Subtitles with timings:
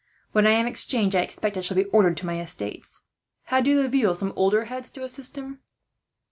[0.31, 3.03] When I am exchanged, I expect I shall be ordered to my estates.
[3.43, 5.59] Had De Laville some older heads to assist him?"